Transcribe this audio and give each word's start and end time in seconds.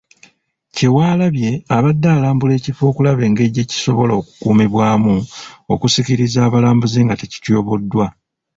Kyewalabye, 0.75 1.49
abadde 1.75 2.07
alambula 2.15 2.53
ekifo 2.55 2.81
okulaba 2.87 3.21
engeri 3.27 3.49
gye 3.55 3.69
kisobola 3.71 4.13
okukuumibwamu 4.17 5.15
okusikiriza 5.73 6.39
abalambuzi 6.47 6.99
nga 7.05 7.15
tekityoboddwa. 7.21 8.05